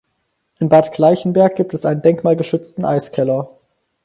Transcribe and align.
In 0.57 0.67
Bad 0.67 0.93
Gleichenberg 0.93 1.55
gibt 1.55 1.75
es 1.75 1.85
einen 1.85 2.01
denkmalgeschützten 2.01 2.85
Eiskeller. 2.85 3.51